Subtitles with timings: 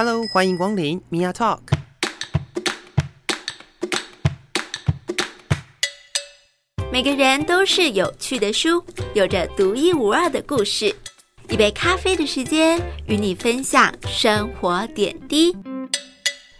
[0.00, 1.58] Hello，欢迎光临 Mia Talk。
[6.92, 8.80] 每个人都是有趣的书，
[9.12, 10.94] 有着独一无二的故事。
[11.48, 15.52] 一杯咖啡的时间，与你分享生活点滴。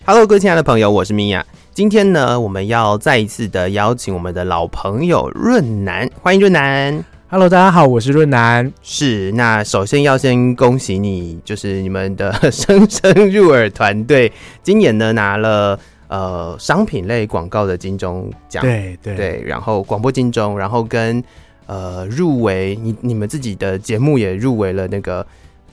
[0.04, 1.44] Hello，各位亲爱的朋友，我是 Mia。
[1.72, 7.04] 今天呢，我们要再一次的邀请我们的老朋友润南，欢迎润男。
[7.30, 8.72] Hello，大家好，我是润南。
[8.80, 14.32] 是，那首先要先恭喜你，就是你们的声声入耳团队，
[14.62, 21.22] 今年呢拿了呃商品类广告的金钟奖，对对对，然后广播金钟，然后跟
[21.66, 25.24] 呃入围，你你们自己的节目也入围了那个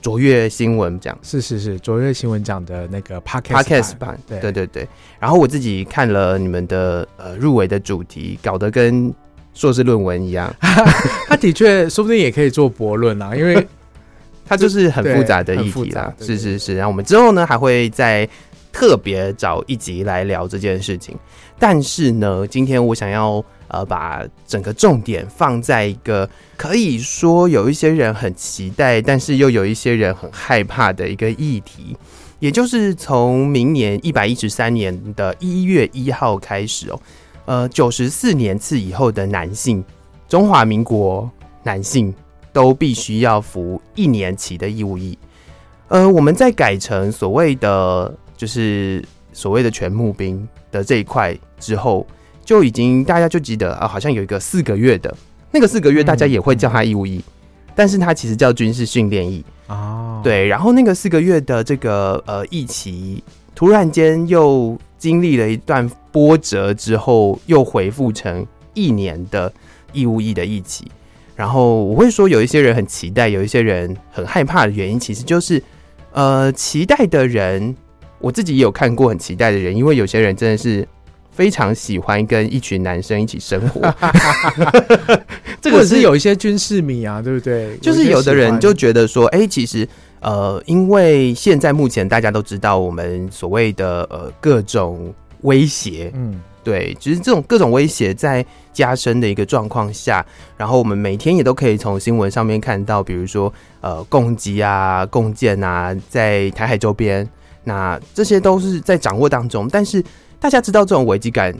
[0.02, 4.86] 卓越新闻奖，是是是卓越新闻奖的那个 Podcast Podcast 版，对对对对。
[5.18, 9.10] 然后我自己看了你们的呃入围的主题，搞得跟。
[9.56, 10.54] 硕士论文一样，
[11.26, 13.66] 他的确说不定也可以做博论啊， 因为
[14.46, 16.12] 他就是很复杂的议题啦。
[16.20, 18.28] 是是是，然后我们之后呢还会再
[18.70, 21.16] 特别找一集来聊这件事情。
[21.58, 31.96] 但是呢，今天我想要呃把整个重点放在一个可以说有一些人很期待，但是又有一些人很害怕的一个议题，
[32.40, 37.00] 也就是从明年一百一十三年的一月一号开始哦。
[37.46, 39.82] 呃，九十四年次以后的男性，
[40.28, 41.30] 中华民国
[41.62, 42.12] 男性
[42.52, 45.16] 都必须要服一年期的义务役。
[45.86, 49.00] 呃，我们在改成所谓的就是
[49.32, 52.04] 所谓的全募兵的这一块之后，
[52.44, 55.16] 就已经大家就记得啊，好像有一个四个月的
[55.52, 60.20] 那个四个月，大家也会叫他义务役，嗯，但是他其实叫军事训练役哦。
[60.24, 63.22] 对，然后那个四个月的这个呃役期，
[63.54, 64.76] 突然间又。
[64.98, 69.52] 经历了一段波折之后，又恢复成一年的
[69.92, 70.84] 义务役的役期。
[71.34, 75.62] 然后我会说，有一些人很期待，有一些人很害怕的原因，其实就是，
[76.12, 77.76] 呃，期待的人，
[78.18, 80.88] 我自己也有看过很期待的人，因为有些人真的是
[81.30, 83.94] 非常喜欢跟一群男生一起生活。
[85.60, 87.76] 这个是有一些军事迷啊，对不对？
[87.82, 89.86] 就是有的人就觉得说，哎、欸，其实。
[90.26, 100.26] 呃，因为现在目前大家都知道，我们所谓的呃各种威胁，嗯，对，其实这种各种威胁在加深的一个状况下，
[100.56, 107.24] 然后我们每天也都可以从新闻上面看到，比如说呃共机啊、共建啊，在台海周边，
[107.62, 109.68] 那这些都是在掌握当中。
[109.70, 110.02] 但是
[110.40, 111.54] 大家知道这种危机感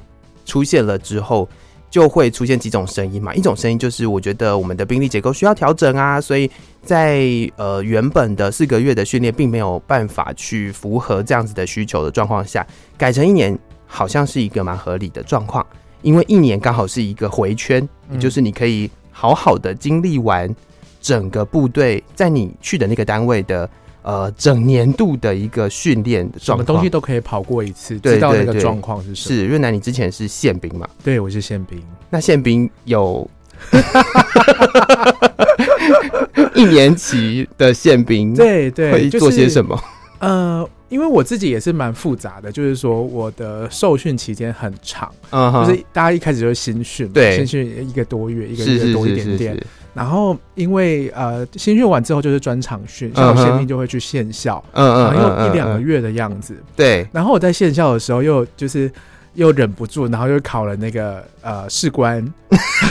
[0.45, 1.49] 出现了之后。
[1.97, 6.51] 就会出现几种声音嘛，一种声音就是我觉得我们的兵力结构需要调整啊，所以
[6.83, 7.25] 在
[7.57, 12.67] 呃原本的四个月的训练并没有办法去符合这样子的需求的状况下，
[12.99, 15.67] 改成一年好像是一个蛮合理的状况，
[16.03, 20.55] 因为一年刚好是一个回圈，也就是你可以好好的经历完
[21.01, 23.67] 整个部队在你去的那个单位的。
[24.07, 29.37] 呃，整年度的一个训练的状况，什么东西都可以跑过一次，知道那个状况是什么。
[29.37, 30.89] 是越南，你之前是宪兵嘛？
[31.03, 31.83] 对，我是宪兵。
[32.09, 33.29] 那宪兵有
[36.55, 39.75] 一年级的宪兵，对对，会做些什么？
[39.75, 39.89] 就是、
[40.21, 49.37] 呃，因为我自己也是蛮复杂的，就是说我的受训期间很长，就是大家一开始就是新训，对，新训一个多月，一个月多一点点。
[49.37, 57.09] 是是是是是然后，因为呃，新训完之后就是专场训，像我宪兵就会去线校，嗯嗯，然后有一两个月的样子，对。
[57.13, 58.91] 然后我在线校的时候，又就是。
[59.37, 62.27] 又忍不住，然后又考了那个呃士官，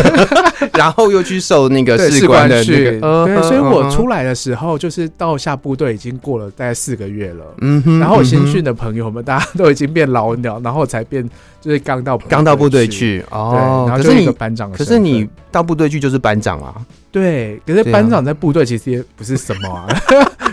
[0.73, 3.25] 然后又去受那个士官的训、那个。
[3.25, 7.43] 对，所以我出来的时候，就是到下部队已经过了大概四个月了。
[7.61, 7.99] 嗯哼。
[7.99, 11.27] 然后我新训的朋友们，大家都已经变老鸟，然后才变
[11.59, 13.85] 就是刚到刚到部队去哦。
[13.87, 16.75] 然后就是一个班长，可是你到部队去就是班长啊。
[17.11, 19.87] 对，可是班长在部队其实也不是什么啊，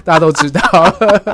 [0.05, 0.61] 大家都知道。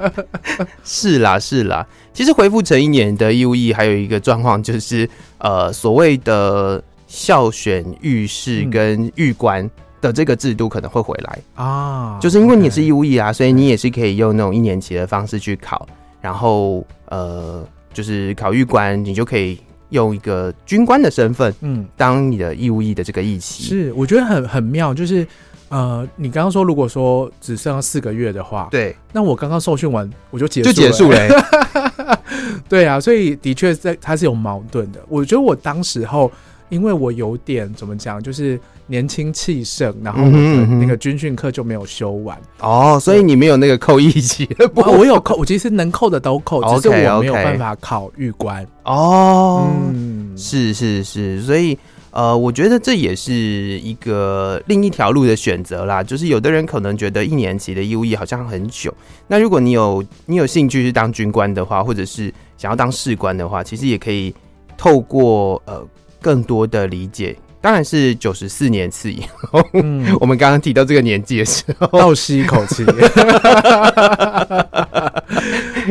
[0.84, 1.86] 是啦，是啦。
[2.12, 5.08] 其实恢复成一年的义务役，还有一个状况就是，
[5.38, 9.70] 呃，所谓的校选御士跟预官
[10.00, 15.86] 的这个制度可能会回来啊，就是因为你是义务役啊，所以你也是可以用那种一年级的方式去考，
[16.20, 19.58] 然后呃，就是考预官，你就可以
[19.90, 23.62] 用一个军官的身份，嗯，当你的义务役的这个役期。
[23.62, 25.26] 是，我觉得很很妙，就是。
[25.69, 32.19] 呃，你刚刚说如果说只剩下四个月的话，对，那我刚刚受训完我就结束了，就结束了。
[32.69, 35.00] 对啊，所以的确在它是有矛盾的。
[35.09, 36.31] 我觉得我当时候，
[36.70, 44.49] 因为我有点怎么讲，就是年轻气盛，然后那个军训课就没有修完哦，所以你没有那个扣一级。
[44.75, 48.67] 我有扣，我其实能扣的都扣，只是我没有办法考预官。
[48.85, 51.79] 哦，嗯，是是是，所以。
[52.10, 56.02] 呃，我觉得这也是一个另一条路的选择啦。
[56.02, 58.93] 就是有的人可能觉得一年期的义务役好像很久，
[59.26, 64.34] 那如果你有你有兴趣去当军官的话，或者是想要当士官的话，其实也可以
[64.76, 65.87] 透过呃
[66.20, 67.37] 更多的理解。
[67.60, 72.84] 当然是九十四年次以后，嗯、 我们刚刚提到这个年纪的时候，倒吸一口气。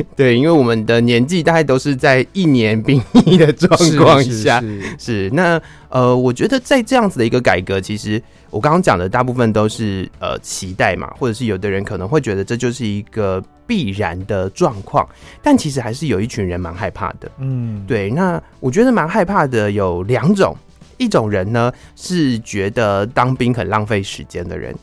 [0.15, 4.63] 对，因为我们的年纪大概都是在一年兵役的状况下，
[4.97, 15.07] 是，那呃，我觉得在这样子的一个改革，其实我刚刚讲的大部分都是呃期待嘛，或者是有的人可能会觉得这就是一个必然的状况，
[15.41, 17.31] 但其实还是有一群人蛮害怕的。
[17.39, 20.55] 嗯，对，那我觉得蛮害怕的有两种，
[20.97, 24.75] 一种人呢是觉得当兵很浪费时间的人。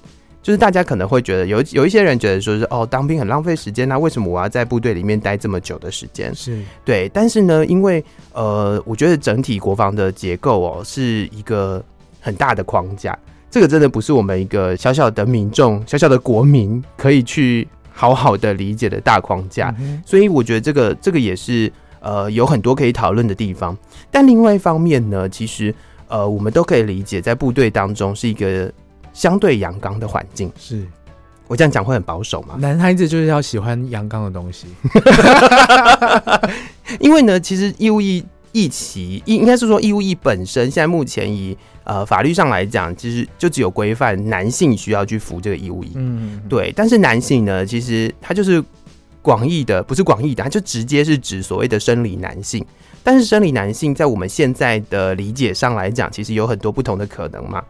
[0.45, 6.35] 就是大家可能会觉得有有一些人觉得说是哦，当兵很浪费时间，那为什么我要在部队里面待这么久的时间？
[6.35, 8.05] 是对，但是呢，因为
[8.35, 11.83] 呃，我觉得整体国防的结构哦是一个
[12.21, 13.19] 很大的框架，
[13.51, 23.75] 这个真的不是我们一个小小的民众、小小的国民可以去好好的理解的大框架，嗯、所以我觉得这个这个也是呃有很多可以讨论的地方。
[24.11, 25.75] 但另外一方面呢，其实
[26.07, 28.71] 呃我们都可以理解，在部队当中是一个。
[29.15, 30.87] 相对阳刚的环境，是
[31.47, 32.57] 我这样讲会很保守嘛？
[32.59, 34.67] 男孩子就是要喜欢阳刚的东西，
[37.01, 46.73] 因为呢，其实义务役役期应应该是说义务役本身，现在目前以呃法律上来讲，其实就只有规范男性需要去服这个义务役，嗯，对。
[46.75, 48.63] 但是男性呢，其实他就是
[49.21, 52.65] 广义的，不是广义的，他就直接是指所谓的生理男性。
[53.03, 57.63] 但是生理男性在我们现在的理解上来讲，其实有很多不同的可能嘛。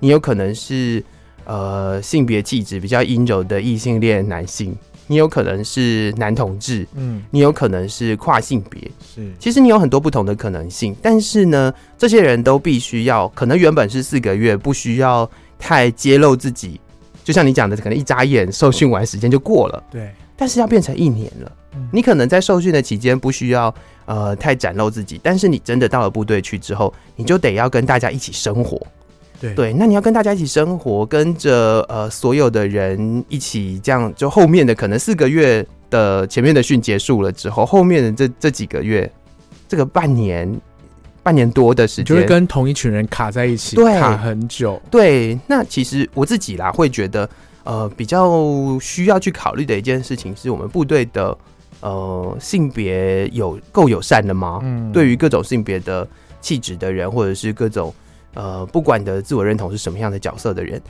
[0.00, 1.02] 你有可能是
[1.44, 8.80] 呃性别气质比较阴柔的异性恋男性，你有可能是男同志，嗯，你有可能是跨性别，
[9.14, 15.28] 是，其实你有很多不同的可能性，但是呢，这些人都必须要，可能原本是四个月，不需要
[15.58, 16.80] 太揭露自己，
[17.24, 23.74] 就像你讲的，可能一眨眼受训完时间就过了，对，但是要变成一年了，嗯，你可能在受训的期间不需要
[24.04, 28.80] 呃太展露自己，但是你真的到了部队去之后，你就得要跟大家一起生活。
[29.40, 39.08] 对，对，那你要跟大家一起生活，跟着呃所有的人一起这样，就后面的可能四个月的前面的训结束了之后，后面的这这几个月，
[39.68, 40.52] 这个半年
[41.22, 44.80] 半年多的时间，就会跟同一群人卡在一起，对，卡很久。
[44.90, 47.28] 对，那其实我自己啦，会觉得
[47.62, 48.44] 呃比较
[48.80, 51.38] 需要去考虑的一件事情，是我们部队的
[51.80, 54.58] 呃性别有够友善的吗？
[54.64, 56.04] 嗯，对于各种性别的
[56.40, 57.94] 气质的人，或者是各种。
[58.38, 60.80] 呃，不管你的自我认同是什么样的角色的人，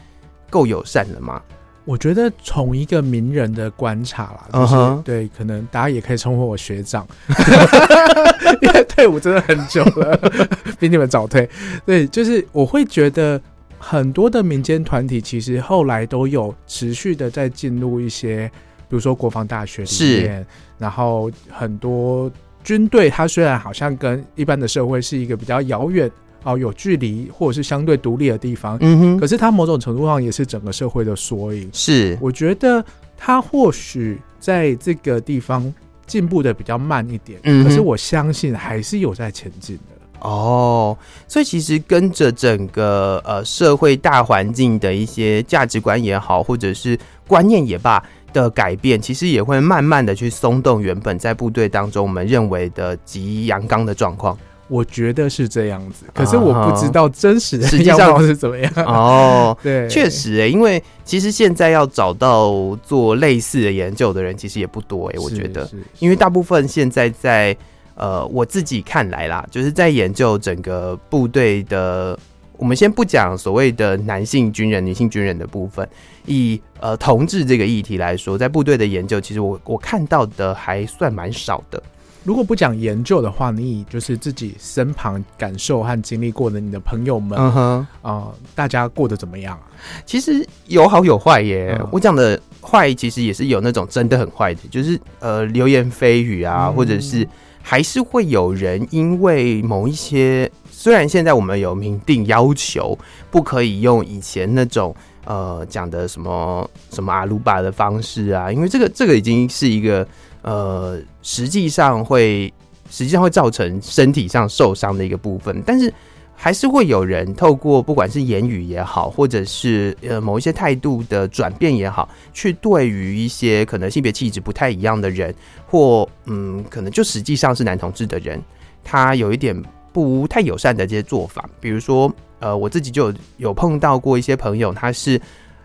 [0.51, 1.41] 够友善了吗？
[1.87, 5.03] 我觉得从一个名人的观察啦，就是、uh -huh.
[5.03, 7.09] 对，可能大家也可以称呼我学长，
[8.61, 10.15] 因为退伍真的很久了，
[10.79, 11.49] 比你们早退。
[11.87, 13.41] 对，就是我会觉得
[13.79, 18.47] 很多的民间团体其实后来都有持续的在进入一些，
[18.91, 20.47] 比如说国防大学里面，
[20.77, 22.31] 然后很多
[22.63, 26.11] 军队，它虽然好像跟一般的社会是一个比较遥远。
[26.45, 31.69] 哦，有距离或者是相对独立的地方，嗯哼，可是它某种程度上也是整个社会的缩影。
[31.73, 32.85] 是，我觉得
[33.17, 35.73] 它或许在这个地方
[36.07, 39.83] 进步的比较慢一点，嗯，可是我相信还是有在前进的。
[40.21, 40.97] 哦，
[41.27, 48.03] 所以其实跟着整个呃社会大环境的一些价值观也好，或者是观念也罢
[48.33, 54.37] 的改变，其实也会慢慢的去松动原本在部队当中我们认为的极阳刚的状况。
[54.69, 58.73] 我觉得是这样子，可是我不知道真实的实际上是怎么样。
[58.77, 65.19] 哦， 对，确实诶、欸，因为其实现在要找到做类似的研究的人，其实也不多诶、欸。
[65.19, 67.57] 我觉得，因为大部分现在在
[67.95, 72.19] 呃，我自己看来啦，就是在研究整个部队的。
[72.59, 75.89] 我们先不讲所谓的男性军人、女性军人的部分，
[76.27, 81.81] 以呃同志这个议题来说，在部队的研究，其实我我看到的还算蛮少的。
[82.29, 87.63] 如果不讲研究的话，你以就是自己身旁感受和经历过的你的朋友们，嗯哼，
[88.03, 89.65] 啊、呃，大家过得怎么样啊？
[90.05, 91.75] 其实有好有坏耶。
[91.81, 97.27] 嗯、我讲的坏，其实也是有那种真的很坏的，就是呃流言蜚语啊、嗯，或者是
[97.63, 102.99] 还是会有人因为某一些，虽然现在我们有明定要求，
[103.31, 104.95] 不可以用以前那种
[105.25, 110.07] 呃讲的什么什么阿鲁巴的方式啊，因为这个这个已经是一个。
[110.43, 112.53] 呃，实际上会，
[112.91, 115.93] 实际上会造成身体上受伤的一个部分，但是
[116.35, 125.35] 还是会有人透过不管是言语也好，或者是呃某一些态度的转变也好，去对于一些可能性别气质不太一样的人，
[125.67, 128.43] 或嗯，可能就实际上是男同志的人，
[128.83, 129.63] 他有一点。
[129.91, 135.21] 不太友善的这些做法，比如说，呃，我自己就有，碰到过一些朋友，他是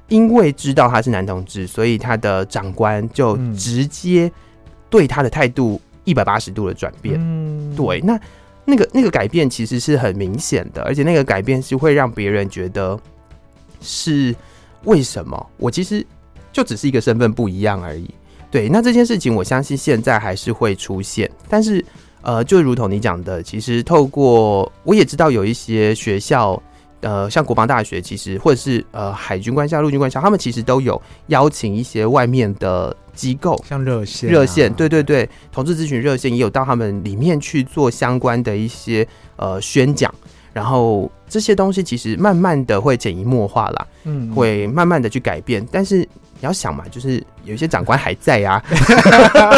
[0.07, 4.31] 因为知道他是男同志，所以他的长官就直接
[4.93, 7.15] 对他的态度一百八十度的转变。
[7.17, 8.19] 嗯，对，那
[8.63, 12.99] 那个那个改变其实是很明显的，而且那个改变是会让别人觉得
[13.81, 14.35] 是
[14.83, 15.49] 为什么？
[15.57, 16.05] 我其实
[16.51, 18.07] 就只是一个身份不一样而已。
[18.51, 21.83] 对，那这件事情我相信现在还是会出现，但是。
[22.25, 26.55] 呃，就如同你讲的，其实透过我也知道有一些学校，
[27.03, 40.11] 呃，像国防大学，其实或者是呃海军官校、陆军官校，他们其实都有邀请一些外面的机构，像热线、热线，对对对，同志咨询热线也有到他们里面去做相关的一些呃宣讲，
[40.51, 46.07] 然后这些东西其实慢慢的会潜移默化啦，嗯，会慢慢的去改变，但是。
[46.43, 48.61] 你要想嘛，就是有一些长官还在呀、
[49.31, 49.55] 啊。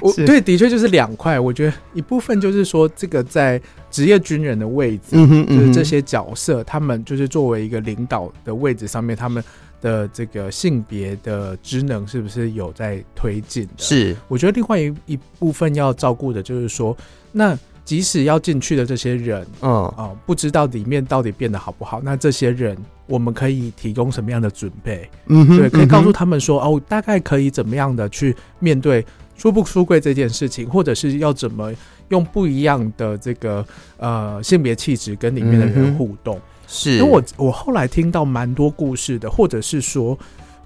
[0.00, 1.38] 我对，的确就是两块。
[1.38, 3.60] 我觉得一部分就是说，这个在
[3.90, 9.44] 职业军人的位置，嗯哼嗯哼，就是这些角色，他们就是作为一个领导的位置上面，他们
[9.82, 13.68] 的这个性别的职能是不是有在推进？
[13.76, 16.96] 是，我觉得另外一一部分要照顾的就是说，
[17.30, 17.58] 那。
[17.90, 22.78] 即使要进去的这些人，嗯啊、呃，不知道里面到底变得好不好，那这些人
[23.08, 25.10] 我们可以提供什么样的准备？
[25.26, 29.04] 嗯，对，可以告诉他们说，哦，大概可以怎么样的去面对
[29.36, 31.72] 出不出柜这件事情，或者是要怎么
[32.10, 33.66] 用不一样的这个
[33.96, 36.36] 呃性别气质跟里面的人互动？
[36.36, 40.16] 嗯、是，因为我我后来听到蛮多故事的，或者是说，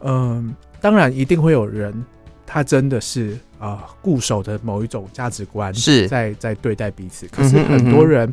[0.01, 0.45] 嗯、呃，
[0.79, 2.05] 当然一定会有人。
[2.47, 7.27] 他真的是啊，固守的某一种价值观是在在对待彼此。
[7.29, 8.33] 可是很多人，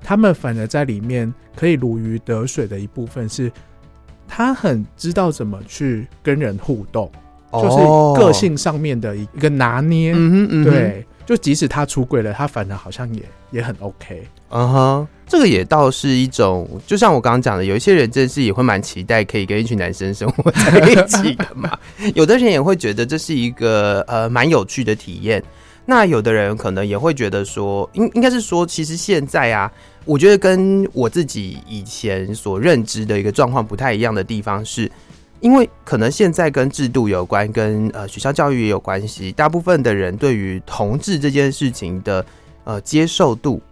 [0.00, 3.50] 他们反而在里面可以如鱼得水的一部分是，
[4.26, 7.10] 他很知道怎么去跟人互动，
[7.52, 7.76] 就是
[8.20, 10.14] 个性上面的一个拿捏。
[10.64, 11.06] 对。
[11.26, 14.26] 就即使他出轨了，他反而好像也也很 OK。
[14.50, 21.70] 嗯哼，这个也倒是一种，就像我刚刚讲的，有一些人真是也会蛮期待可以跟一群男生生活在一起的嘛。
[22.14, 25.42] 有的人也会觉得这是一个呃蛮有趣的体验。
[25.84, 29.70] 那有的人可能也会觉得说，应应该是说，其实现在啊，
[30.04, 34.90] 我觉得跟我自己以前所认知的一个状况不太一样的地方是。
[35.40, 39.30] 因为可能现在跟制度有关，跟呃学校教育也有关系。
[39.30, 42.26] 大部分的人对于同志这件事情的
[42.64, 43.62] 呃接受度，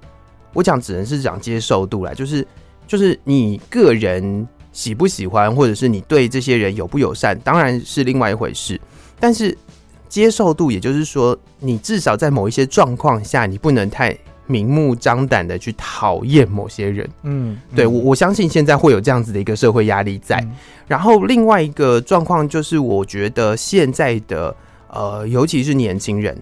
[0.57, 2.47] 我讲只能是讲接受度啦，就是
[2.87, 8.81] 就是你个人喜不喜欢，或者是你对这些人友不友善，当然是另外一回事。
[9.21, 9.57] 但是
[10.09, 14.17] 接受度，也就是说，你至少在某一些状况下，你不能太。
[14.49, 20.41] 明目张胆的去讨厌某些人，嗯，对，我我相信现在会有这样子的一个社会压力在。
[20.87, 24.55] 然后另外一个状况就是，我觉得现在的
[24.87, 26.41] 呃，尤其是年轻人，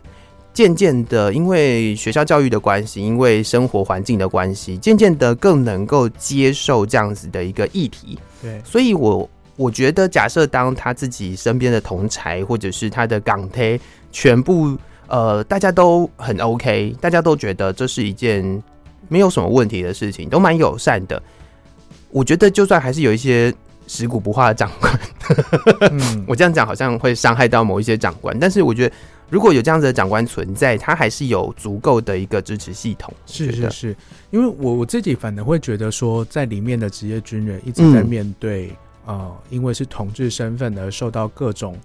[0.55, 8.19] 渐渐的因为学校教育的关系，因为生活环境的关系，渐渐的更能够接受这样子的一个议题。
[8.41, 13.79] 对，所以我我觉得，假设当他自己身边的同才或者是他的港台
[14.11, 14.79] 全部。
[15.07, 18.43] 呃，大家都很 OK，大家都觉得这是一件
[19.07, 21.23] 没有什么问题的事情，都蛮友善的。
[22.11, 23.53] 我觉得，就算还是有一些
[23.87, 25.01] 食古不化的长官，
[25.93, 28.95] 嗯、我这样讲好像会伤害到某一些长官，但是我觉得，
[29.35, 33.13] 如果有这样子的长官存在，他还是有足够的一个支持系统。
[33.27, 33.97] 是是是，
[34.31, 38.69] 因为我我自己反而会觉得说，在里面的职业军人一直在面对、
[39.09, 41.77] 嗯、呃，因为是同志身份而受到各种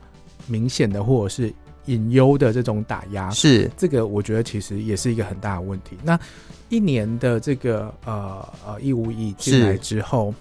[0.46, 1.52] 明显的或者是。
[1.86, 5.98] 隐忧的这种打压是这个，我觉得其实也是一个很大的问题。
[6.04, 6.20] 那
[6.68, 10.32] 一年的这个呃呃义务役进来之后，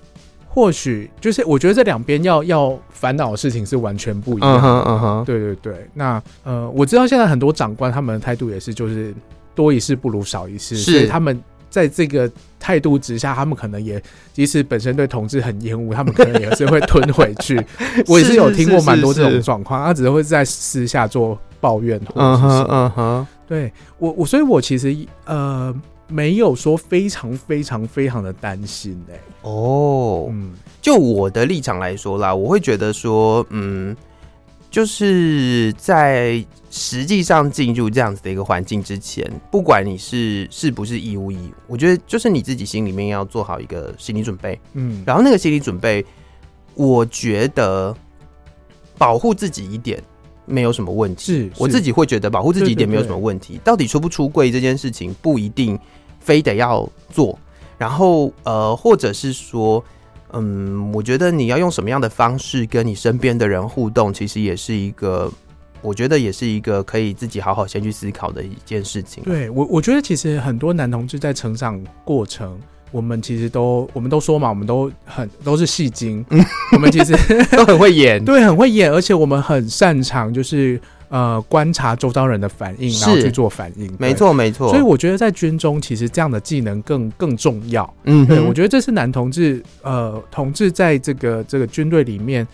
[0.49, 4.55] 或许就是我觉得这两边要要烦恼的事情是完全不一样。
[4.57, 5.88] 嗯哼，嗯哼，对对对。
[5.95, 9.14] 那呃，我知道现在很多长官他们的态度也是，就是
[9.55, 11.40] 多一事不如少一事，是所以他们。
[11.71, 12.28] 在这个
[12.59, 14.02] 态度之下，他们可能也
[14.33, 17.62] 即使本身对同志很厌恶，他们可能也是会吞回去。
[18.09, 22.67] 我也是有听过蛮多这种状况，他只是会在私下做抱怨或者是什么。
[22.71, 25.73] 嗯哼，对我我所以，我其实呃
[26.09, 29.21] 没有说非常非常非常的担心哎、欸。
[29.43, 33.97] 哦，嗯，就我的立场来说啦，我会觉得说，嗯。
[34.71, 46.05] 就是在实际上进入这样子的一个环境之前，不管你是是不是义务役，我觉得就是你自己心里面要做好一个心理准备，嗯，然后那个心理准备，
[46.75, 47.97] 我觉得
[48.99, 50.03] 保护自己一点
[50.49, 53.61] 没有什么问题，是，是我自己会觉得保护自己一点没有什么问题。
[53.62, 55.78] 到底出不出柜这件事情不一定
[56.19, 57.38] 非得要做，
[57.76, 59.85] 然后呃，或者是说。
[60.33, 65.33] 嗯，我觉得你要用什么样的方式跟你身边的人互动，其实也是一个
[65.81, 69.25] 我觉得也是一个可以自己好好先去思考的一件事情。
[69.25, 77.12] 对我，我觉得其实很多男同志在成长过程，我们其实都我们都说嘛，我们都很都是戏精，嗯，我们其实
[77.57, 83.92] 都很会演，对，很会演，而且我们很擅长就是呃观察周遭人的反应，然后去做反应。
[83.99, 84.68] 没错，没错。
[84.68, 87.95] 所以我觉得在军中，其实这样的技能更更重要。
[88.04, 92.47] 嗯，对，我觉得这是男同志呃同志在这个这个军队里面。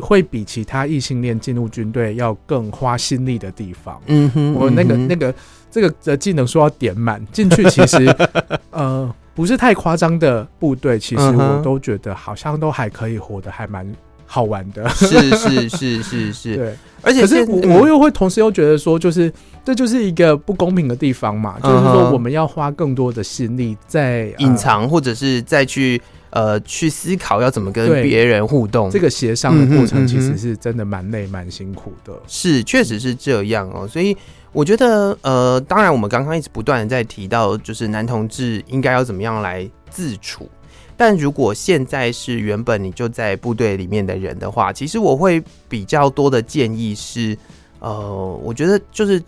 [0.00, 4.00] 会比其他异性恋进入军队要更花心力的地方。
[4.06, 5.34] 嗯哼，我那个、嗯、那个
[5.72, 8.06] 这个的技能说要点满进去，其实
[8.70, 13.86] 呃不是太夸张的部队，其实我都觉得好像都还可以活得还蛮
[14.26, 14.88] 好玩的。
[14.88, 16.74] 是是是是 是，对。
[17.02, 19.32] 而且可是我又会同时又觉得说，就是
[19.64, 26.02] 这就是一个不公平的地方嘛，就是说我们要花更多的心力在隐藏，或者是再去。
[26.30, 32.12] 呃，去思考要怎么跟别人互动，这个协商的过程其实是真的蛮累、蛮辛苦的。
[32.26, 33.88] 是，确实是这样哦。
[33.88, 34.14] 所以
[34.52, 40.48] 我觉得，呃，当然我们刚刚一直不断的在提到，就是男同志应该要怎么样来自处。
[40.96, 47.38] 但如果现在是原本你就在部队里面的人的话，其实我会比较多的建议是，
[47.78, 49.22] 呃，我觉得就是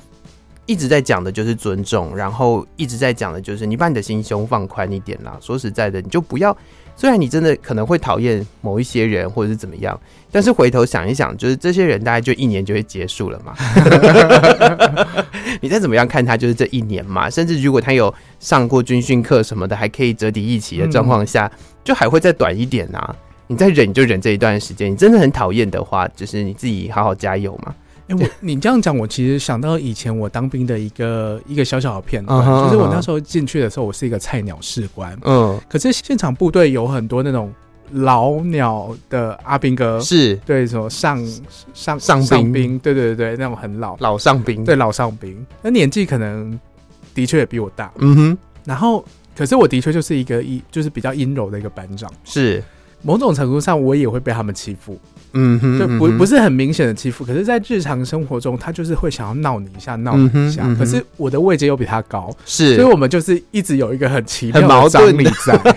[0.71, 5.37] 一直在讲的就是尊重，然后一直在讲的就是你把你的心胸放宽一点啦。
[5.41, 6.57] 说实在的，你就不要。
[6.95, 9.99] 虽然你真的可能会讨厌某一些人或者是怎么样，
[10.31, 13.53] 但是回头想一想，就是这些人大概就一年就会结束了嘛。
[15.61, 17.29] 你再怎么样看他，就是这一年嘛。
[17.29, 21.50] 甚至如果他有上过军训课什么的，还可以折抵一起的状况下，
[21.83, 23.17] 就还会再短一点啊。
[23.49, 24.93] 你再忍就忍这一段时间。
[24.93, 27.75] 你真的很讨厌的话，就是你自己好好加油嘛。
[28.11, 37.52] 哎、欸，我你这样讲，我其实想到以前我当兵的一个一个小小的片段，uh -huh, 就是我那时候进去的时候，我是一个菜鸟士官，嗯、uh 可是现场部队有很多那种
[37.93, 41.25] 老鸟的阿兵哥，是对什么上
[41.73, 46.59] 上上上兵，对对对，那种很老老上兵，对老上兵，那年纪可能
[47.14, 49.05] 的确也比我大，嗯哼，然后
[49.37, 52.61] 可是我的确就是一个一就是比较阴柔的一个班长，是。
[53.02, 55.00] 某种程度上我也会被他们欺负。
[55.33, 60.77] 嗯哼，就不不是很明显的欺负，可是，在日常生活中，他就是会想要闹你一下，闹你一下、嗯。
[60.77, 65.76] 可是我的位阶又比他高，是，所以我们就是一直有一个很奇妙的张力在。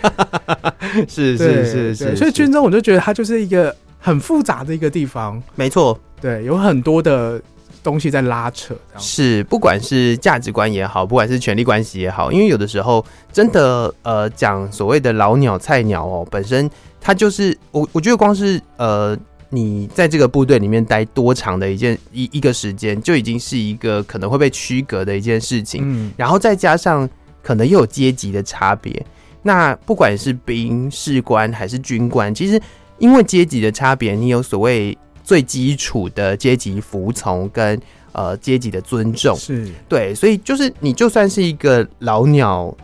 [1.08, 5.41] 是是是是，所以军中我就觉得它就是一个很复杂的一个地方。
[5.56, 7.41] 没错，对，有很多的
[7.84, 8.75] 东西在拉扯。
[8.97, 19.15] 是，不管是价值观也好，不管是权力关系也好，因为有的时候真的呃，讲所谓的老鸟菜鸟哦，本身它就是我我觉得光是呃。
[19.53, 25.81] 你在这个部队里面待多长的一件一一个时间，就已经是一个可能会被区隔的一件事情。
[25.85, 27.07] 嗯，然后再加上
[27.43, 29.05] 可能又有阶级的差别。
[29.43, 32.59] 那不管是兵士官还是军官，其实
[32.97, 37.79] 因为阶级的差别，你有所谓最基础的阶级服从跟
[38.13, 40.15] 呃阶级的尊重，是对。
[40.15, 42.75] 所以就是你就算是一个老鸟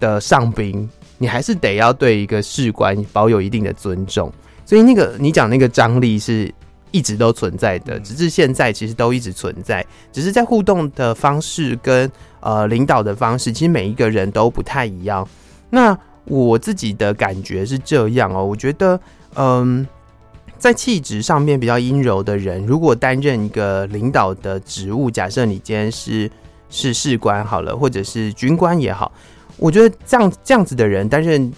[0.00, 4.32] 的上兵，你还是得要对一个士官保有一定的尊重。
[4.66, 6.52] 所以那个你讲那个张力是
[6.90, 15.26] 一直都存在的，直至现在其实都一直存在，只是在互动的方式跟呃领导的方式，其实每一个人都不太一样。
[15.70, 18.98] 那我自己的感觉是这样哦，我觉得
[19.34, 19.86] 嗯，
[20.56, 26.30] 在气质上面比较阴柔的人，如果担任一个领导的职务，假设你今天是
[26.70, 29.12] 是士官好了，或者是军官也好，
[29.56, 31.52] 我觉得这样这样子的人担任。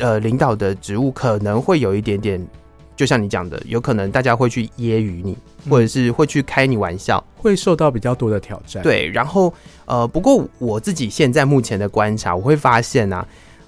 [0.00, 2.44] 呃，领导的职务可能会有一点点，
[2.96, 8.82] 就像你讲的，有可能大家会去揶揄你，或者是会去开你玩笑，会受到比较多的挑战。
[8.82, 9.52] 对，然后
[9.84, 13.26] 呃，不过我自己现在目前的观察，我会发现啊，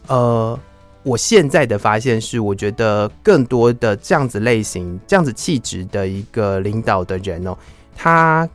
[0.08, 0.58] 呃，
[1.02, 7.56] 我现在的发现是，我觉得更多的这样子类型、这样子气质的一个领导的人哦，
[7.94, 8.48] 他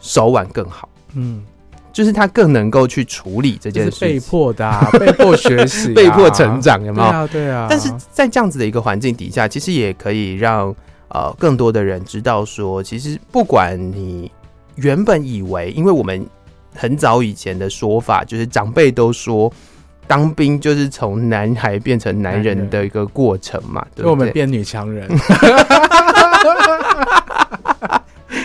[0.00, 1.42] 手腕更好，嗯。
[1.92, 7.10] 就是他更能够去处理这件事，被迫的、啊， 被迫学习、啊，被迫成长，有没有？
[7.10, 7.66] 对啊，对啊。
[7.68, 10.74] 但是在这样子的一个环境底下，其实也可以让
[11.08, 14.30] 呃更多的人知道说，其实不管你
[14.76, 16.26] 原本以为，因为我们
[16.74, 19.52] 很早以前的说法，就是长辈都说，
[20.06, 24.10] 当兵就是从男孩变成男人的一个过程嘛，对不对？
[24.10, 25.06] 我们变女强人。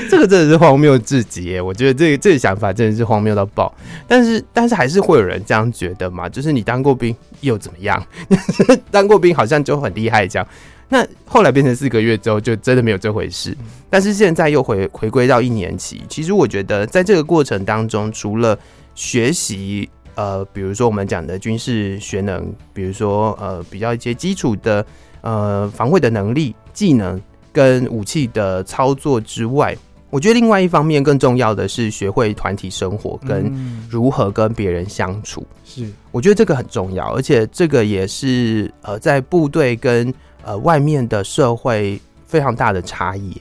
[0.10, 1.62] 这个真的是荒谬至极耶！
[1.62, 3.74] 我觉得这个这个想法真的是荒谬到爆。
[4.08, 6.28] 但是，但是还是会有人这样觉得嘛？
[6.28, 8.04] 就是你当过兵又怎么样？
[8.90, 10.48] 当过兵好像就很厉害这样。
[10.90, 13.56] 那后来变成四个月之后，就真的没有这回事。
[13.90, 16.02] 但是现在又回回归到一年期。
[16.08, 18.58] 其实我觉得，在这个过程当中，除了
[18.96, 24.86] 学习呃，比如说我们讲的军事学能，比如说呃，比较一些基础的
[25.22, 29.78] 呃防卫的能力、技能跟武器的操作之外。
[30.10, 33.52] 我觉得另外一方面更重要的是学会团体生活跟
[33.90, 35.46] 如何跟别人相处。
[35.66, 43.36] 是，我觉得这个很重要，而且这个也是呃在部队跟呃外面的社会非常大的差异。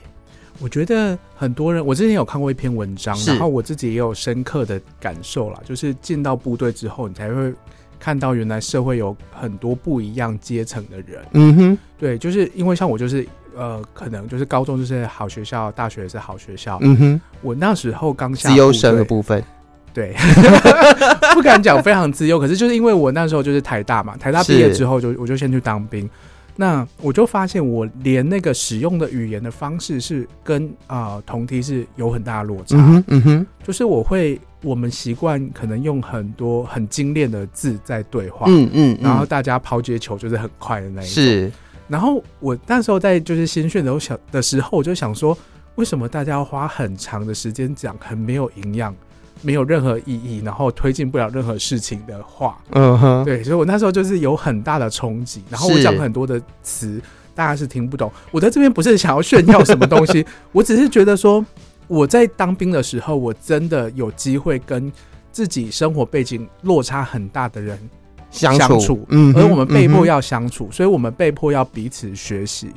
[0.59, 7.53] 我觉得很多人，我之前有看过一篇文章，然后我自己也有深刻的感受啦，就是进到部队之后，你才会
[7.97, 11.25] 看到原来社会有很多不一样阶层的人。
[11.31, 13.25] 嗯哼，对，就是因为像我就是。
[13.57, 16.77] 呃，可能就是高中就是好学校，大学也是好学校。
[16.81, 19.43] 嗯哼，我那时候刚下自优生的部分，
[19.93, 20.13] 对，
[21.33, 26.07] 不敢讲非常自由，可是就是因为我那时候就是台大嘛，台大毕业之后就我就先去当兵，
[26.55, 32.75] 那我就发现我连那个使用的语言的方式是跟啊、呃、同梯是有很大的落差。
[32.77, 41.13] 嗯哼，嗯哼，就是我会我们习惯可能用很多很精炼的字在对话，嗯嗯，嗯，然后大家抛接球就是很快的那一种。
[41.23, 41.51] 是。
[41.87, 45.37] 然后我那时候在就是新训的时候想的时候，我就想说，
[45.75, 48.93] 为什么大家要花很长的时间讲很没有营养、
[49.41, 52.57] 没有任何意义，然后推进不了任何事情的话？
[52.71, 55.43] 嗯哼，对，所以我那时候就是有很大的冲击。
[55.49, 57.01] 然后我讲很多的词，
[57.33, 58.11] 大家是听不懂。
[58.31, 61.45] 我在这边不是想要炫耀什么东西， 我只是觉得说，
[61.87, 64.91] 我在当兵的时候，我真的有机会跟
[65.31, 67.79] 自己生活背景落差很大的人。
[68.29, 72.69] 相处，嗯，而我们被迫要相处，嗯，所以我们被迫要彼此学习。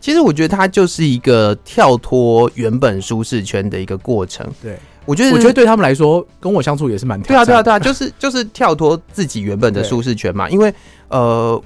[0.00, 4.46] 其实我觉得它就是一个跳脱原本舒适圈的一个过程。
[4.62, 10.48] 对，我觉得，我觉得对他们来说，跟我相处也是蛮对啊，对啊，对啊， 就是就是跳脱自己原本的舒适圈嘛。
[10.50, 10.72] 因为
[11.08, 11.60] 呃，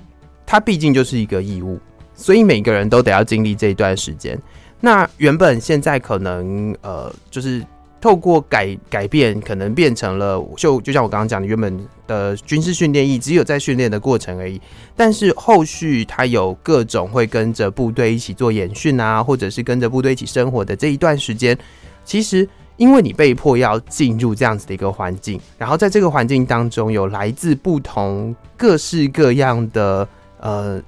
[0.46, 1.80] 它毕竟就是一个义务，
[2.14, 4.40] 所以每个人都得要经历这一段时间。
[4.80, 7.64] 那原本现在可能呃，就是。
[8.00, 14.60] 透过改改变，可能变成了就就像我刚刚讲的，原本的军事训练役只有在训练的过程而已。
[14.96, 21.58] 但是后续他有各种会跟着部队一起做演训啊，或者是跟着部队一起生活的这一段时间，
[22.04, 30.08] 其实因为你被迫要进入这样子的一个环境，然后在这个环境当中有来自不同各式各样的
[30.40, 30.80] 呃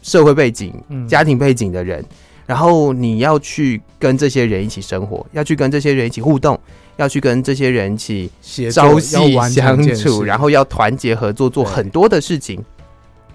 [0.00, 0.72] 社会背景、
[1.06, 2.02] 家庭背景的人。
[2.46, 6.58] 然后你要去跟这些人一起生活，要去跟这些人一起互动，
[6.96, 8.30] 要去跟这些人一起
[8.72, 12.64] 朝夕相处，然后要团结合作，做很多的事情，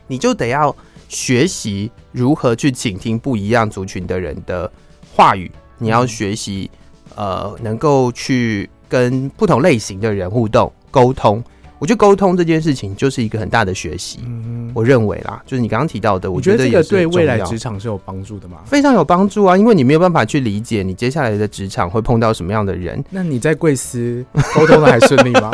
[0.07, 0.73] 你就得要
[1.09, 4.71] 学习如何去倾听不一样族群的人的
[5.13, 6.71] 话语，你要学习
[7.15, 11.43] 呃，能够去跟不同类型的人互动沟通。
[11.81, 18.59] 我觉得沟通这件事情就是一个很大的学习，嗯，我认为啦，就是你刚刚提到的，我觉得这个对未来职场是有帮助的嘛？
[18.67, 23.03] 非常有帮助啊，因为你没有办法去理解你接下来的职场会碰到什么样的人。
[23.09, 25.49] 那你在贵司沟通的还顺利吗？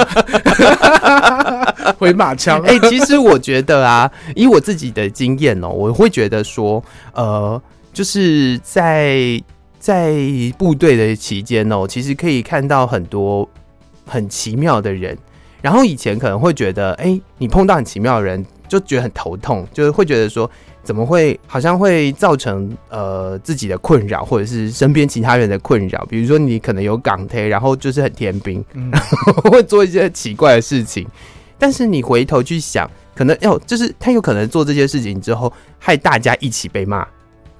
[1.97, 2.61] 回马枪？
[2.63, 7.61] 哎、欸，其实我觉得啊，以我自己的经验哦、喔，我会觉得说，呃，
[7.93, 9.41] 就是在
[9.79, 10.13] 在
[10.57, 13.47] 部队的期间哦，其实可以看到很多
[14.05, 15.17] 很奇妙的人。
[15.61, 20.49] 然后以前可能会觉得，哎、欸，你碰到很奇妙的人，就觉得很头痛，就是会觉得说，
[20.83, 26.05] 怎么会好像会造成呃自己的困扰，或者是身边其他人的困扰。
[26.09, 29.01] 比如说你可能有港铁，然后就是很天兵，嗯、然
[29.43, 31.07] 后会做一些奇怪的事情。
[31.57, 37.05] 但是你回头去想，可能要就是他有可能做这些事情之后，害大家一起被骂。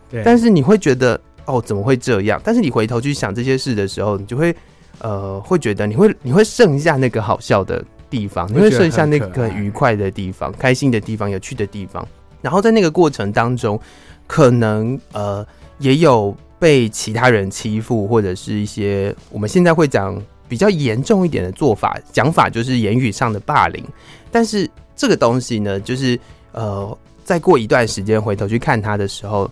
[0.09, 0.21] 对。
[0.23, 2.39] 但是你会觉得，哦，怎么会这样？
[2.43, 4.55] 但是你回头去想这些事的时候，你就会。
[4.99, 12.05] 呃，会觉得你会你会剩下那个好笑的地方，你会剩下那个愉快的地方、开心的地方、有趣的地方。
[12.41, 13.79] 然后在那个过程当中，
[14.25, 15.45] 可能呃
[15.79, 23.83] 也有被其他人欺负，或者是一些我们现在会讲比较严重一点的做法，讲法就是言语上的霸凌。
[24.31, 26.19] 但是这个东西呢，就是
[26.53, 29.49] 呃，再过一段时间回头去看他的时候，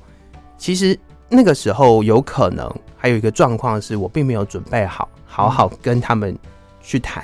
[0.57, 2.71] 其实那个时候有可能
[3.05, 5.07] 还有一个状况是我并没有准备好。
[5.27, 6.35] 好好跟他们
[6.81, 7.23] 去谈。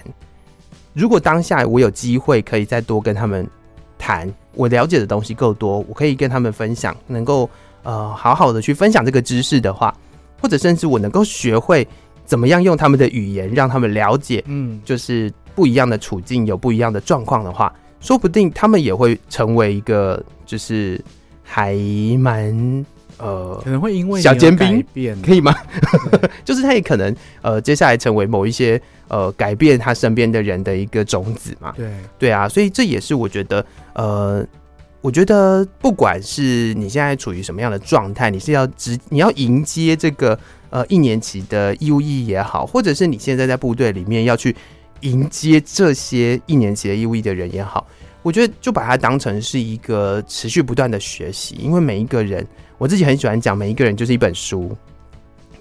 [0.94, 3.50] 如果当下我有机会可以再多跟他们
[3.98, 7.50] 谈，我了解的东西够多，我可以跟他们分享，能够
[7.82, 9.92] 呃好好的去分享这个知识的话，
[10.40, 11.88] 或者甚至我能够学会
[12.26, 21.04] 怎么样用他们的语言让他们了解，嗯，就是不一样的处境有不一样的状况的话，说不定他们也会成为一个就是
[21.42, 21.76] 还
[22.20, 22.86] 蛮。
[23.22, 24.84] 呃，可能会因为小尖兵
[25.22, 25.56] 可以吗？
[26.44, 31.74] 就是他也可能呃，接下来成为某一些呃，改变他身边的人的一个种子嘛。
[31.78, 34.46] 对对啊，所以这也是我觉得呃，
[35.02, 40.38] 我觉得不管是你现在处于什么样的状态，你是要直你要迎接这个
[40.70, 44.56] 呃一年级的义务役也好，或者是你现在在部队里面要去
[45.02, 47.86] 迎接这些一年级的义务役的人也好，
[48.24, 52.46] 我觉得就把它当成是一个持续不断的学习，因为每一个人。
[52.78, 54.76] 我自己很喜欢讲，每一个人就是一本书，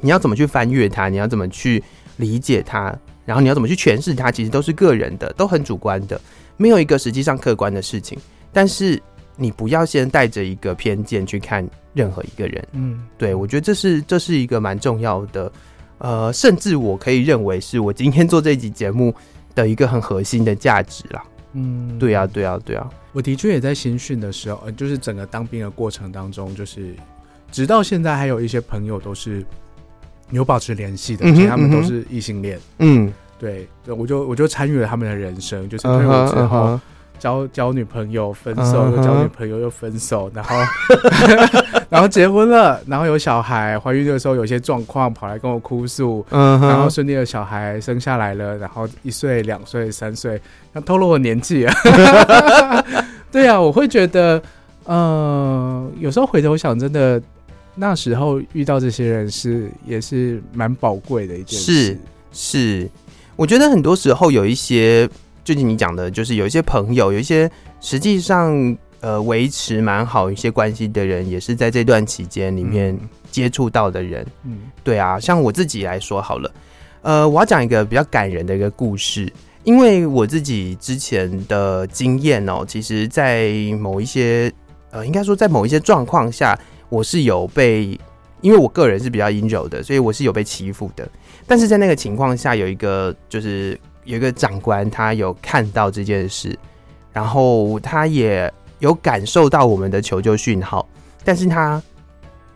[0.01, 1.85] 你要怎么去翻阅它，你要怎么去
[2.16, 2.96] 理解它，
[3.27, 6.18] 然后你要怎么去诠释它，其实都是个人的，都很主观的，
[6.57, 8.18] 没有一个实际上客观的事情。
[8.55, 8.99] 但是
[9.37, 12.66] 你不要先带着一个偏见去看任何一个人。
[12.73, 15.53] 嗯，对，我觉得这是这是一个蛮重要的，
[15.99, 19.14] 呃，甚至我可以认为是我今天做这一集节目
[19.55, 21.23] 的一个很核心的价值啦。
[21.53, 26.95] 嗯，对啊，对啊，对啊，我的确也在新训的时候，就是整个当兵的过程当中，就是
[27.51, 29.45] 直到现在还有一些朋友都是
[30.31, 32.59] 有保持联系的，而且他们都是异性恋。
[32.79, 36.79] 嗯，对，对，我就我就参与了他们的人生，就是退伍之后
[37.21, 40.57] 交交女朋友，分手又交女朋友又分手，然后
[41.91, 50.41] 然后结婚了，然后有小孩，怀孕的时候有些状况跑来跟我哭诉，然后顺利的小孩生下来了，然后一岁、两岁、三岁。
[50.73, 51.75] 要透露我年纪啊？
[53.31, 54.41] 对啊，我会觉得，
[54.85, 57.21] 呃，有时候回头想，真的
[57.75, 61.73] 那时候遇到这些人是也是蛮宝贵的一件事。
[61.73, 61.99] 是
[62.33, 62.91] 是，
[63.37, 65.09] 我觉得很多时候有一些，
[65.44, 67.50] 就是你讲的，就是有一些朋友，有一些
[67.81, 72.98] 实际上呃维持蛮好一些关系的人，也是在这段期间里面
[73.31, 74.26] 接触到的人。
[74.44, 76.53] 嗯，对啊，像我自己来说好了，
[77.03, 79.33] 呃，我要讲一个比较感人的一个故事。
[79.62, 84.50] 因为我自己之前的经验哦，其实，在某一些
[84.90, 87.98] 呃，应该说在某一些状况下，我是有被，
[88.40, 91.07] 因为我个人是比较阴柔的，所以我是有被欺负的。
[91.46, 96.59] 但是在那个情况下，有一个就是有一个长官，他有看到这件事，
[97.13, 100.89] 然后他也有感受到我们的求救讯号，
[101.25, 101.83] 但是他。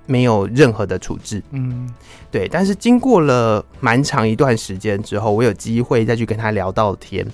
[0.07, 1.89] 没有任何的处置，嗯，
[2.31, 2.47] 对。
[2.47, 7.27] 但是经过了蛮长一段时间之后，我有机会再去跟他聊到天，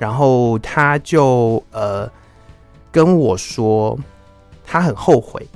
[0.00, 2.10] 然后他就呃
[2.90, 3.96] 跟我说，
[4.66, 5.46] 他很后悔，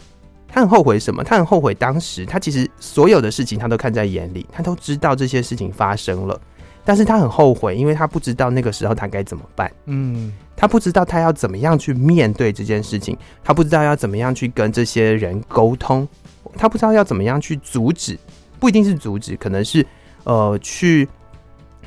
[0.47, 1.25] 他很后悔什么？
[1.25, 6.41] 他很后悔当时他其实所有的事情他都看在眼里，他都知道这些事情发生了，
[6.85, 16.07] 但是他很后悔，因为他不知道那个时候他该怎么办，嗯，他不知道他要怎么样去面对这件事情，他不知道要怎么样去跟这些人沟通。
[16.55, 18.19] 他不知道要怎么样去阻止，
[18.61, 19.87] 不一定是阻止，可能是
[20.25, 21.09] 呃，去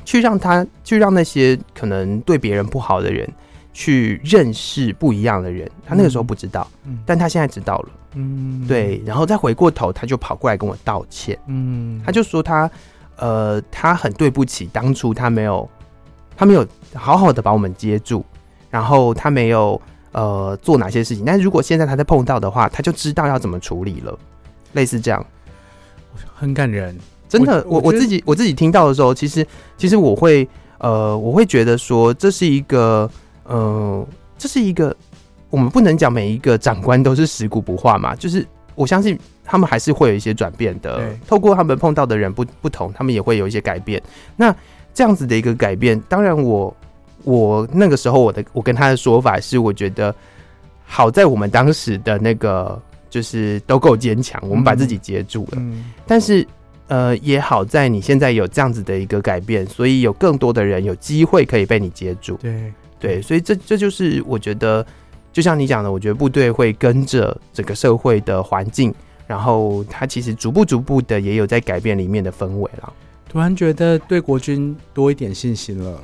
[0.04, 3.28] 去让他去让那些可能对别人不好的人
[3.72, 5.70] 去认识不一样的人。
[5.86, 12.68] 他那个时候不知道，嗯，但他现在知道了，嗯，对，然后再回过头，他就跑过来跟我道歉，嗯，他就说他
[13.16, 15.68] 呃，他很对不起当初他没有
[16.36, 18.24] 他没有好好的把我们接住，
[18.70, 19.80] 然后他没有
[20.12, 24.18] 呃做哪些事情，但是如果现在他再碰到的话，他就知道要怎么处理了。
[24.72, 25.24] 类似这样，
[26.34, 26.94] 很感人，
[27.28, 27.64] 真的。
[27.66, 29.46] 我我，我自己我自己听到的时候，其实
[29.78, 30.46] 其实我会
[30.78, 33.10] 呃，我会觉得说，这是一个
[33.44, 34.94] 呃，这是一个
[35.48, 41.10] 我们不能讲每一个长官都是食古不化嘛，就是我相信他们还是会有一些转变的。
[41.26, 44.00] 透过他们碰到的人不不同，他们也会有一些改变。
[44.36, 44.54] 那
[44.94, 46.76] 这样子的一个改变，当然我
[47.24, 50.14] 我那个时候我的我跟他的说法是，我觉得
[50.84, 52.80] 好在我们当时的那个。
[53.08, 55.52] 就是都够坚强，我们把自己接住了。
[55.58, 56.46] 嗯，但是
[56.88, 62.36] 呃，也好在你现在有这样子的一个改变，所以有更多的人有机会可以被你接住。
[62.42, 64.84] 对对，所以这这就是我觉得，
[65.36, 68.90] 就像你讲的，我觉得部队会跟着整个社会的环境，
[69.26, 72.90] 然后它其实逐步逐步的也有在改变里面的氛围了。
[73.28, 76.00] 突然觉得对国军多一点信心了。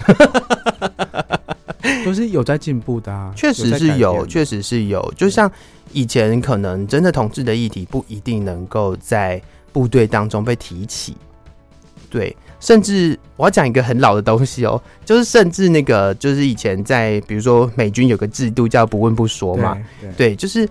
[2.05, 5.15] 都是有在进步的啊，确实是有，确实是有。
[5.17, 5.51] 就像
[5.95, 9.41] 以前可能真的同志的议题不一定能够在
[9.73, 11.17] 部队当中被提起，
[12.11, 19.77] 对，甚至我要讲一个很老的东西哦，就是甚至那个就是以前在比如说美军有个制度叫不问不说嘛，
[20.17, 20.67] 对，就是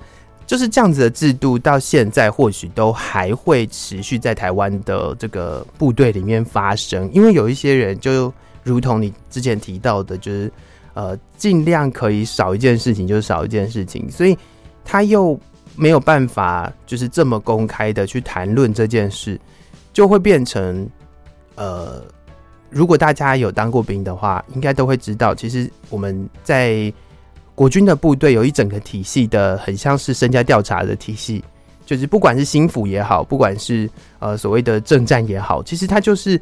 [0.47, 10.51] 就是这样子的制度，到现在或许都还会持续在台湾的这个部队里面发生，因为有一些人就如同你之前提到的，就是。
[10.93, 14.37] 呃，尽量可以少一件事情就少一件事情，所以
[14.83, 15.39] 他又
[15.77, 19.39] 没有办法就是这么公开的去谈论这件事，
[19.93, 20.85] 就会变成
[21.61, 22.03] 呃，
[22.71, 26.91] 如果大家有当过兵的话，应该都会知道，其实我们在
[27.53, 31.43] 国军的部队有一整个体系的，很像是身家调查的体系，
[31.85, 36.41] 就是不管是心腹也好，不管是呃所谓的政战也好，其实他就是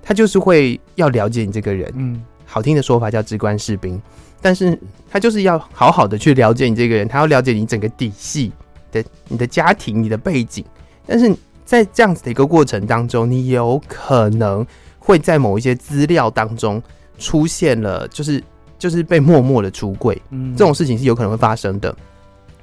[0.00, 2.22] 他就是会要了解你这个人，嗯。
[2.52, 4.00] 好听的说法叫“直观士兵”，
[4.42, 4.76] 但是
[5.08, 8.50] 他就是要好好的去了解你这个人，他要了解你整个底细
[8.90, 10.64] 的、你的家庭、你的背景。
[11.06, 11.32] 但是
[11.70, 14.66] 在这样子的一个过程当中，你有可能
[14.98, 16.82] 会在某一些资料当中
[17.16, 18.42] 出现了，就是
[18.76, 21.94] 就是被默默的出柜，嗯，这种事情是有可能会发生的。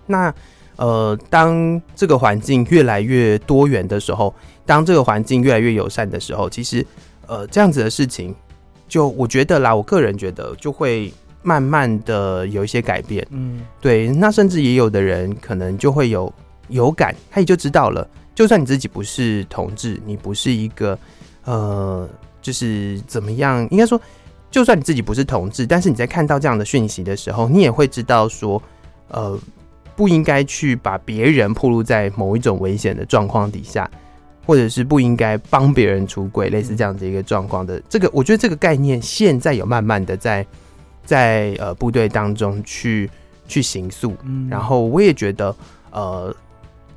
[0.05, 0.33] 那
[0.75, 6.85] 呃，当这个环境越来越多元的时候，当这个环境越来越友善的时候，其实
[7.27, 8.35] 呃，这样子的事情，
[8.89, 13.25] 就我觉得啦，我个人觉得就会慢慢的有一些改变。
[13.29, 16.33] 嗯，对，那甚至也有的人可能就会有
[16.67, 18.05] 有感，他也就知道了，
[18.37, 20.97] 就算你自己不是同志，你不是一个
[21.43, 22.07] 呃，
[22.39, 23.99] 就是怎么样，应该说。
[24.49, 28.61] 就算你自己不是同志，但是你在看到这样的讯息的时候，你也会知道说，
[29.09, 29.37] 呃，
[29.93, 33.91] 不应该去把别人暴露在某一种危险的状况底下，
[34.45, 37.81] 或者是不应该帮别人出轨，类似这样的一个状况的。
[37.89, 40.47] 这个，我觉得这个概念现在有慢慢的在
[41.03, 43.09] 在呃部队当中去
[43.49, 44.15] 去行塑。
[44.23, 45.53] 嗯，然后我也觉得，
[45.91, 46.33] 呃，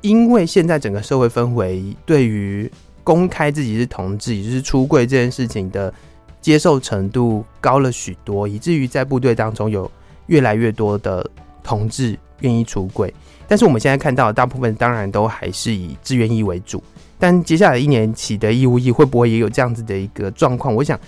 [0.01, 2.71] 因为现在整个社会氛围对于
[3.03, 5.93] 公开自己是同志，也就是出柜这件事情的。
[6.41, 9.89] 接受程度高了许多，以至于在部队当中有
[10.25, 11.23] 越来越多的
[11.61, 13.13] 同志愿意出柜。
[13.47, 16.83] 但是我们现在看到的大部分当然都还是以志愿役为主。
[17.19, 20.73] 但接下来一年起的义务役会不会也有这样子的一个状况？
[20.73, 20.99] 我想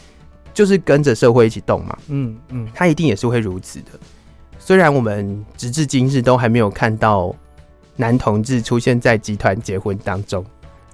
[0.54, 1.98] 就是跟着社会一起动嘛。
[2.10, 3.88] 嗯嗯，他一定也是会如此的。
[4.60, 7.36] 虽然我们直至今日都还没有看到
[7.96, 10.44] 男同志出现在集团结婚当中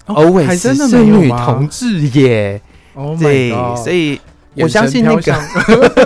[0.07, 2.61] ，always 是女同志耶。
[2.95, 4.19] Oh、对，所以
[4.55, 5.33] 我相信那个，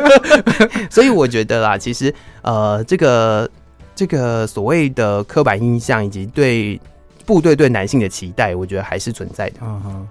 [0.91, 3.49] 所以我觉得啦，其实呃，这个
[3.95, 6.79] 这个所谓的刻板印象以及对
[7.25, 9.56] 部队对男性的期待，我觉得还是存在的。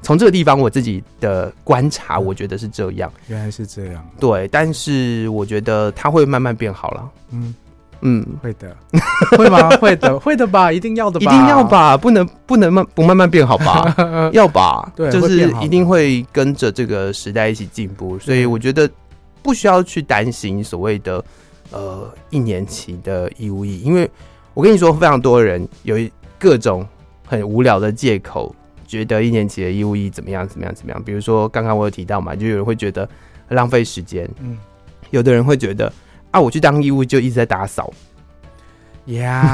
[0.03, 0.19] 从、uh huh.
[0.19, 3.13] 这个地方我自己的观察，我觉得是这样。
[3.29, 4.05] 原来是这样。
[4.19, 7.11] 对，但是我觉得它会慢慢变好了。
[7.31, 7.55] 嗯。
[8.05, 8.77] 嗯，会的，
[9.39, 9.71] 会吗？
[9.81, 13.95] 会的，会的吧，一定要的吧，一定要吧，不能不能慢不慢慢变好吧？
[14.35, 18.91] 要吧，对，就是一定会跟着这个时代一起进步，所以我觉得
[19.41, 21.25] 不需要去担心所谓的
[21.71, 24.11] 呃一年期的义务役，因为
[24.53, 25.97] 我跟你说，非常多人有
[26.41, 26.85] 各种
[27.25, 28.53] 很无聊的借口，
[28.85, 33.09] 觉得一年期的义务役怎么样怎么样怎么样，比如说刚刚我有提到嘛，就有人会觉得
[33.51, 34.59] 浪费时间，嗯，
[35.11, 35.93] 有的人会觉得。
[36.33, 36.41] 啊！
[36.41, 37.93] 我去当义务就一直在打扫，
[39.07, 39.53] 呀，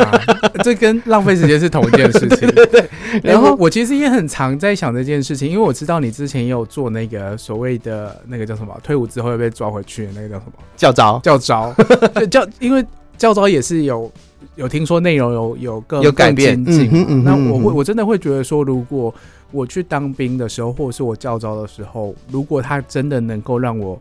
[0.62, 2.48] 这跟浪费时间是同一件事情。
[2.52, 2.88] 对对对。
[3.22, 11.18] 然后我其实也很常在想这件事情，因为我知道你之前也有做那个所谓的那个叫什么，退伍之后又被抓回去的那个叫什么教招？
[11.20, 11.74] 教招
[12.30, 12.84] 教，因为
[13.16, 14.12] 教招也是有
[14.56, 16.62] 有听说内容有有更有改变。
[16.66, 17.24] 嗯嗯嗯。
[17.24, 19.14] 那我会我真的会觉得说，如果
[19.50, 23.98] 我去当兵的时候，或者是我教招的时候，如果他真的能够让我。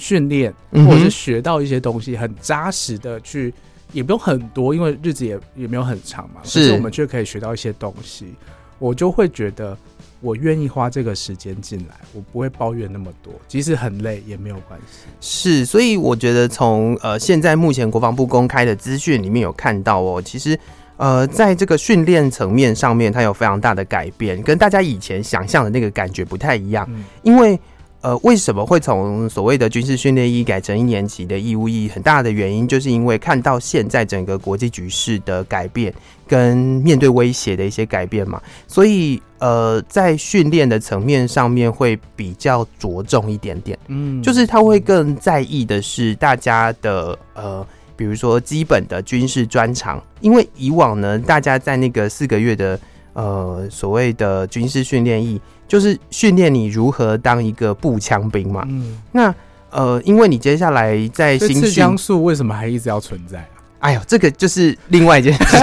[0.00, 3.52] 训练或者是学到一些东西，很扎实的去，
[3.92, 6.40] 也不用很多，因为日子也也没有很长嘛。
[6.44, 8.32] 是，我们却可以学到一些东西，
[8.78, 9.76] 我就会觉得
[10.20, 15.08] 我愿意花这个时间进来，我不会抱怨那么多，即使很累也没有关系。
[15.20, 20.56] 是，所以我觉得从呃现在目前国防部公开的资讯里面有看到哦，其实
[20.96, 27.58] 呃在这个训练层面上面，它有非常大的改变，跟大家以前想象的那个感觉不太一样，嗯、因为。
[28.00, 31.88] 呃，为什么会从所谓的军事训练役改成一年级的义务役？
[31.88, 35.92] 很大的原因就是因为看到现在整个国际局势的改变，
[36.26, 43.76] 跟面对威胁的一些改变嘛，所以呃，在训练的层面上面会比较着重一点点。
[43.88, 52.78] 嗯，就是他会更在意的是大家的呃，比如说基本的军事专长，因为以往呢，大家在那个四个月的
[53.14, 55.40] 呃所谓的军事训练役。
[55.68, 58.64] 就是训练你如何当一个步枪兵嘛。
[58.68, 59.32] 嗯，那
[59.70, 63.46] 呃，因为你接下来在新训，枪术为什么还一直要存在啊？
[63.80, 65.56] 哎呦，这个就是另外一件事。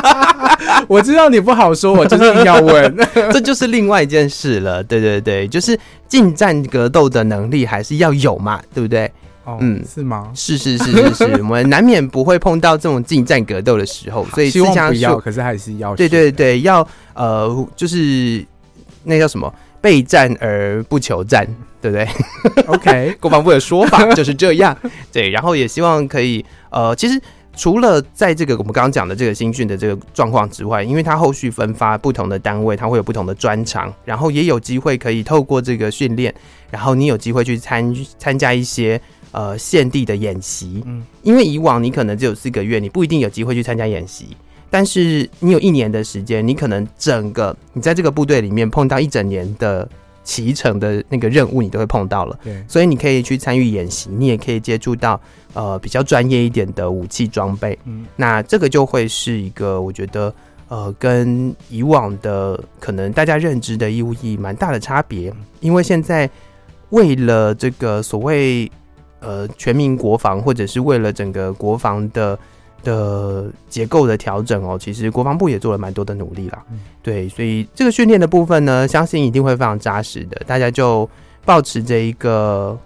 [0.86, 2.96] 我知道你不好说，我就是要问，
[3.32, 4.82] 这就是另外一件事了。
[4.84, 9.10] 对对对，就是近战格斗的能力还是要有嘛，对不对？
[9.44, 10.30] 哦，嗯，是吗？
[10.34, 15.96] 是是是是是，我们难免不会碰到这种近战格斗的时候，所以希望不要，可是还是要。
[15.96, 18.44] 对对对，要呃，就是。
[19.04, 19.52] 那叫什么？
[19.80, 21.44] 备战而不求战，
[21.80, 22.06] 对不对
[22.66, 24.76] ？OK， 国防部的说法 就是这样。
[25.10, 27.20] 对，然后也希望可以呃，其实
[27.56, 36.32] 除了在这个我们刚刚讲的这个新训的这个状况之外，因为它后续分发不同的单位，它会有不同的专长，然后也有机会可以透过这个训练，
[36.70, 39.00] 然后你有机会去参参加一些
[39.32, 40.80] 呃现地的演习。
[40.86, 44.36] 嗯，因为以往你可能只有四个月，你不一定有机会去参加演习。
[44.72, 49.86] 但是你有一年的时间，你可能整个你在这个部队里面碰到一整年的
[50.24, 52.38] 骑乘的那个任务，你都会碰到了。
[52.42, 55.20] 对，所以你可以去参与演习，你也可以接触到
[55.52, 57.78] 呃比较专业一点的武器装备。
[57.84, 60.34] 嗯，那这个就会是一个我觉得
[60.68, 66.30] 呃跟以往的可能大家认知的义务役蛮大的差别，因为现在
[66.88, 68.72] 为了这个所谓
[69.20, 72.38] 呃全民国防，或者是为了整个国防的。
[72.82, 76.62] 的结构的调整哦，其实国防部也做了蛮多的努力啦。
[76.70, 80.40] 嗯、对，所以这个训练的部分呢，相信一定会非常扎实的。
[80.46, 81.08] 大家就
[81.44, 82.78] 保持着一个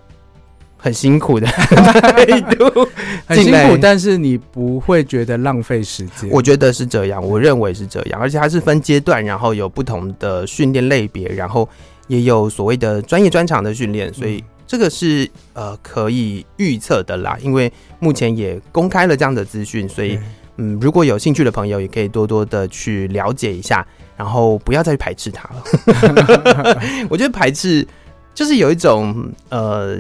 [0.76, 2.88] 很辛苦的态度，
[3.26, 6.30] 很辛苦，但是你不会觉得浪费时间。
[6.30, 11.68] 我觉得是这样，我认为是这样，而且它是分阶段，然后有不同的训练类别，然后
[12.06, 14.42] 也有所谓的专业专长的训练，所以。
[14.66, 20.18] 这个是呃可以预测的啦，因为目前也公开了这样的资讯，所以
[20.56, 23.86] 嗯，如果有兴趣的朋友也可以多多的去了解一下，
[24.16, 26.82] 然后不要再去排斥它了。
[27.08, 27.86] 我觉得排斥
[28.34, 29.98] 就是有一种呃，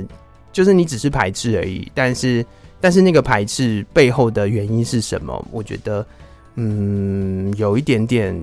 [0.52, 2.44] 就是你只是排斥而已，但是
[2.80, 5.46] 但是那个排斥背后的原因是什么？
[5.52, 6.04] 我觉得
[6.56, 8.34] 嗯，有一点点，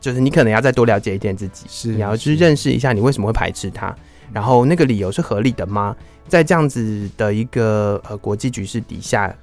[0.00, 3.94] 就是你可能要再多了解一点自己，是你要去认识一下你为什么会排斥它。
[4.32, 5.94] 然后那个理由是合理的吗？
[6.28, 9.34] 在这样子的一个呃国际局势底下，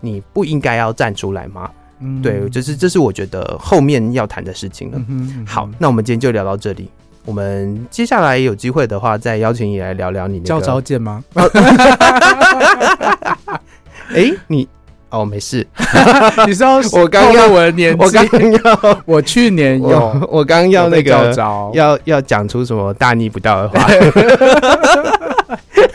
[0.00, 1.70] 你不应该要站出来吗？
[2.00, 5.00] 嗯，对，就是这是我觉得后面要谈的事情了。
[5.46, 6.88] 好，那我们今天就聊到这里。
[7.24, 11.24] 我们接下来有机会的话，再邀请你来聊聊你那个教招见吗？
[14.14, 14.68] 哎，你。
[15.10, 15.66] 哦，没事。
[16.46, 21.32] 你知道我刚要我的年纪，我刚要 我去年有，我刚要那个
[21.72, 23.86] 要要讲出什么大逆不道的话。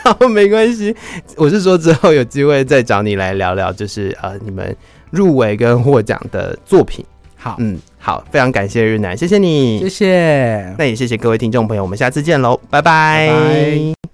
[0.04, 0.94] 好，没关系。
[1.36, 4.76] 我是说之后有机会再找你来聊聊，就是呃你们
[5.10, 7.04] 入围跟获奖的作品。
[7.36, 10.74] 好，嗯，好，非常感谢日南，谢谢你，谢谢。
[10.78, 13.28] 那也谢谢各位听众朋友，我们下次见喽，拜拜。
[13.28, 14.13] 拜拜。